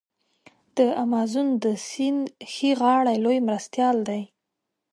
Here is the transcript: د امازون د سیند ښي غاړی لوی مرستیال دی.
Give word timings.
د 0.77 0.79
امازون 1.03 1.47
د 1.63 1.65
سیند 1.87 2.23
ښي 2.51 2.69
غاړی 2.79 3.17
لوی 3.25 3.39
مرستیال 3.47 3.97
دی. 4.09 4.21